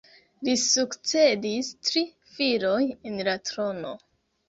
[0.47, 2.05] Li sukcedis tri
[2.39, 3.97] filoj en la trono.